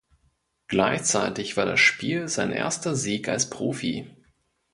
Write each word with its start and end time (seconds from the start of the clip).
Gleichzeitig 0.65 1.57
war 1.57 1.67
das 1.67 1.79
Spiel 1.79 2.27
sein 2.27 2.49
erster 2.51 2.95
Sieg 2.95 3.29
als 3.29 3.51
Profi. 3.51 4.09